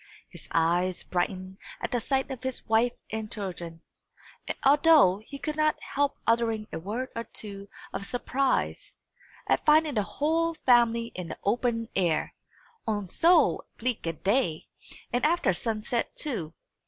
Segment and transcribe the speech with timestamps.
[0.27, 3.83] His eyes brightened at the sight of his wife and children,
[4.65, 8.95] although he could not help uttering a word or two of surprise,
[9.45, 12.33] at finding the whole family in the open air,
[12.87, 14.65] on so bleak a day,
[15.13, 16.55] and after sunset too.